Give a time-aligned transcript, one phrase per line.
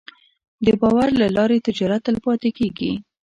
[0.65, 2.91] د باور له لارې تجارت تلپاتې کېږي.